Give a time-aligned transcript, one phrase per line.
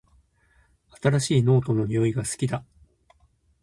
[0.99, 2.65] 新しいノートの匂いが好きだ